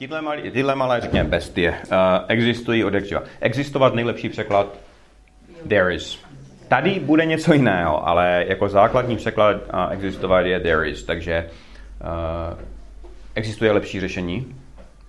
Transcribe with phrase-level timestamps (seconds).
[0.00, 1.96] Tyhle malé, tyhle malé řekněme, bestie, uh,
[2.28, 3.04] existují od jak
[3.40, 4.78] Existovat nejlepší překlad
[5.68, 6.18] there is.
[6.68, 11.50] Tady bude něco jiného, ale jako základní překlad uh, existovat je there is, takže
[12.00, 12.58] uh,
[13.34, 14.56] existuje lepší řešení.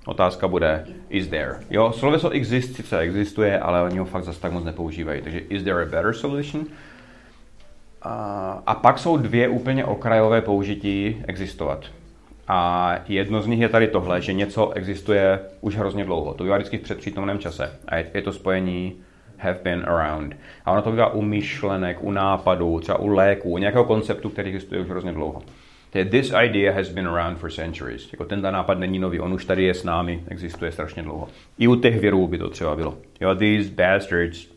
[0.05, 1.55] Otázka bude, is there.
[1.69, 5.21] Jo, sloveso exist sice existuje, ale oni ho fakt zase tak moc nepoužívají.
[5.21, 6.65] Takže is there a better solution?
[8.01, 11.85] A, a pak jsou dvě úplně okrajové použití existovat.
[12.47, 16.33] A jedno z nich je tady tohle, že něco existuje už hrozně dlouho.
[16.33, 17.79] To bývá vždycky v předpřítomném čase.
[17.87, 18.95] A je, je to spojení
[19.37, 20.35] have been around.
[20.65, 24.49] A ono to bývá u myšlenek, u nápadů, třeba u léků, u nějakého konceptu, který
[24.49, 25.41] existuje už hrozně dlouho.
[25.91, 28.13] This idea has been around for centuries.
[28.13, 31.27] Jako tento nápad není nový, on už tady je s námi, existuje strašně dlouho.
[31.59, 32.97] I u těch virů by to třeba bylo.
[33.21, 34.47] Jo, these bastards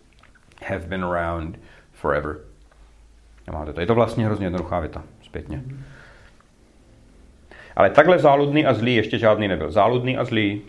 [0.66, 1.58] have been around
[1.92, 2.36] forever.
[3.52, 3.80] Máte to.
[3.80, 5.62] Je to vlastně hrozně jednoduchá věta, zpětně.
[7.76, 9.70] Ale takhle záludný a zlý ještě žádný nebyl.
[9.70, 10.62] Záludný a zlý,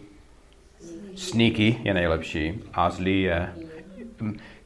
[1.16, 3.47] sneaky je nejlepší a zlý je...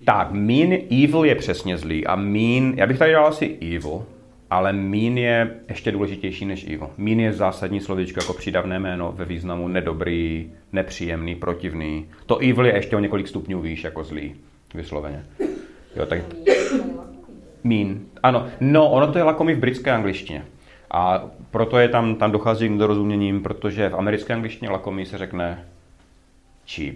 [0.06, 0.74] Tak, mean,
[1.04, 4.06] evil je přesně zlý a mean, já bych tady dal asi evil,
[4.50, 6.90] ale mean je ještě důležitější než evil.
[6.98, 12.06] Mean je zásadní slovíčko jako přídavné jméno ve významu nedobrý, nepříjemný, protivný.
[12.26, 14.36] To evil je ještě o několik stupňů výš jako zlý,
[14.76, 15.26] vysloveně.
[15.96, 16.22] Jo, tak...
[17.64, 18.00] Mean.
[18.24, 20.46] Ano, no, ono to je lakomý v britské angličtině.
[20.92, 25.66] A proto je tam, tam dochází k dorozuměním, protože v americké angličtině lakomý se řekne
[26.68, 26.96] cheap.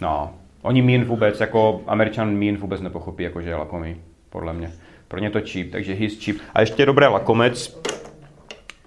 [0.00, 3.96] No, oni mean vůbec, jako američan mean vůbec nepochopí, jako že je lakomý,
[4.30, 4.72] podle mě.
[5.08, 6.36] Pro ně to cheap, takže he's cheap.
[6.54, 7.80] A ještě dobré lakomec.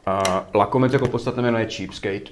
[0.05, 2.31] A lakomec jako podstatné jméno je cheapskate.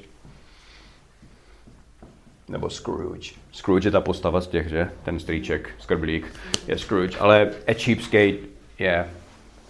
[2.49, 3.31] Nebo Scrooge.
[3.51, 4.91] Scrooge je ta postava z těch, že?
[5.03, 6.33] Ten strýček, skrblík
[6.67, 7.17] je Scrooge.
[7.17, 8.37] Ale a cheapskate
[8.79, 9.09] je,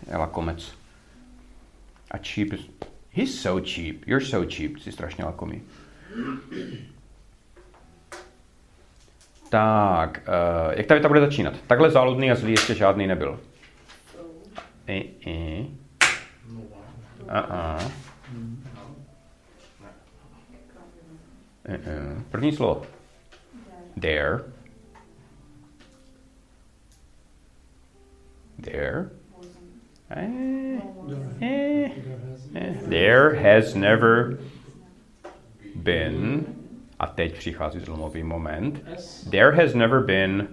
[0.10, 0.81] je lakomec.
[2.12, 2.54] A cheap.
[3.10, 4.08] He's so cheap.
[4.08, 4.78] You're so cheap.
[4.78, 5.62] Jsi strašně lakomý.
[9.50, 11.54] Tak, uh, jak ta věta bude začínat?
[11.68, 13.40] Takhle záludný a zlý ještě žádný nebyl.
[14.88, 15.68] I, i.
[17.24, 17.92] Uh-uh.
[21.70, 22.24] Uh-uh.
[22.32, 22.86] První slovo.
[24.02, 24.40] There.
[28.64, 29.21] There.
[30.16, 30.80] Eh,
[31.42, 31.92] eh,
[32.56, 32.74] eh.
[32.90, 34.40] There has never
[35.76, 36.46] been.
[37.00, 38.84] A teď přichází zlomový moment.
[39.30, 40.48] There has never been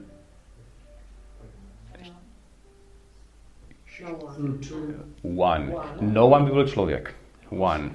[5.23, 5.75] One.
[6.01, 7.15] No one by byl člověk.
[7.51, 7.91] One.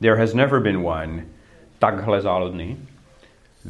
[0.00, 1.24] There has never been one.
[1.78, 2.78] Takhle záludný.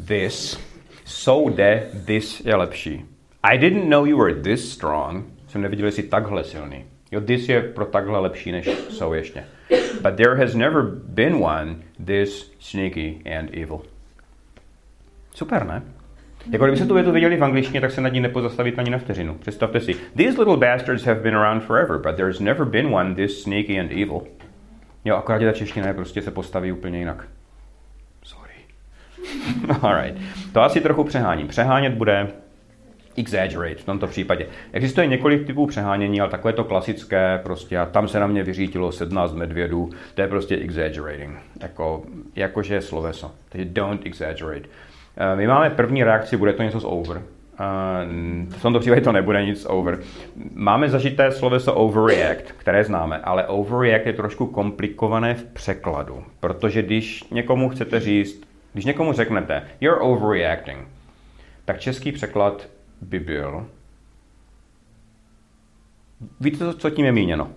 [0.06, 0.60] This.
[1.04, 3.04] So de, this je lepší.
[3.42, 5.31] I didn't know you were this strong.
[5.52, 6.84] Jsem neviděl, jsi takhle silný.
[7.10, 9.44] Jo, this je pro takhle lepší než so ještě.
[10.02, 13.80] But there has never been one this sneaky and evil.
[15.34, 15.82] Super, ne?
[16.50, 19.34] Jako kdybyste tu větu viděli v angličtině, tak se nad ní nepozastavit ani na vteřinu.
[19.34, 23.42] Představte si, these little bastards have been around forever, but there's never been one this
[23.42, 24.22] sneaky and evil.
[25.04, 27.28] Jo, akorát ta čeština je prostě se postaví úplně jinak.
[28.24, 28.54] Sorry.
[29.82, 30.22] Alright.
[30.52, 31.48] To asi trochu přeháním.
[31.48, 32.41] Přehánět bude
[33.16, 34.46] exaggerate v tomto případě.
[34.72, 38.92] Existuje několik typů přehánění, ale takové to klasické, prostě a tam se na mě vyřítilo
[38.92, 42.02] 17 medvědů, to je prostě exaggerating, jako,
[42.36, 43.30] jakože sloveso.
[43.48, 44.68] Takže don't exaggerate.
[45.16, 47.22] Eh, my máme první reakci, bude to něco z over.
[47.60, 49.98] Eh, v tomto případě to nebude nic over.
[50.54, 57.24] Máme zažité sloveso overreact, které známe, ale overreact je trošku komplikované v překladu, protože když
[57.30, 60.88] někomu chcete říct, když někomu řeknete you're overreacting,
[61.64, 62.68] tak český překlad
[63.02, 63.66] by byl
[66.40, 67.50] Víte, co tím je míněno?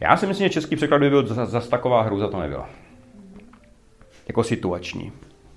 [0.00, 2.68] Já si myslím, že český překlad by byl zase zas taková hruza, to nebyla
[4.28, 5.12] jako situační.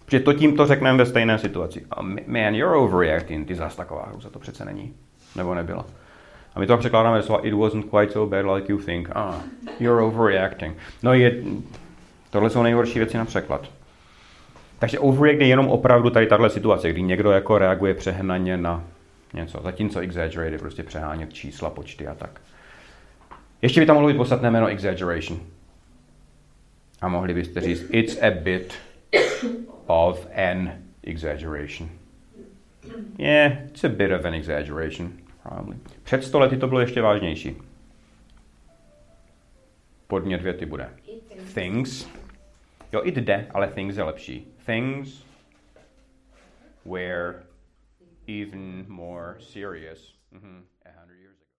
[0.06, 1.86] Protože to tímto řekneme ve stejné situaci.
[2.28, 4.94] Man, you're overreacting, ty zás taková hruza, to přece není.
[5.36, 5.86] Nebo nebyla.
[6.56, 9.10] A my to překládáme slova it wasn't quite so bad like you think.
[9.16, 9.36] Ah,
[9.80, 10.78] you're overreacting.
[11.04, 11.44] No je,
[12.30, 13.70] tohle jsou nejhorší věci na překlad.
[14.80, 18.84] Takže overreact je jenom opravdu tady tahle situace, kdy někdo jako reaguje přehnaně na
[19.34, 22.42] něco, zatímco exaggerate je prostě přehánět čísla, počty a tak.
[23.62, 25.40] Ještě by tam mohlo být podstatné jméno exaggeration.
[27.02, 28.74] A mohli byste říct, it's a bit
[29.86, 30.72] of an
[31.04, 31.90] exaggeration.
[33.18, 35.12] Yeah, it's a bit of an exaggeration,
[35.44, 35.78] probably.
[36.04, 37.58] Před sto lety to bylo ještě vážnější.
[40.08, 40.90] Podmět věty bude.
[41.54, 42.19] Things.
[42.92, 44.48] Jo, it jde, ale things je lepší.
[44.66, 45.24] Things
[46.86, 47.44] were
[48.28, 50.14] even more serious.
[50.34, 50.64] Mm-hmm.